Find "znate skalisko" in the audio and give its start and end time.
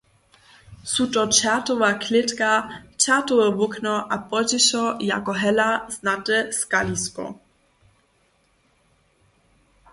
5.95-7.25